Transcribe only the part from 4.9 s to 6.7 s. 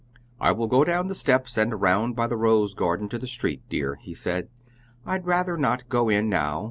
"I'd rather not go in now.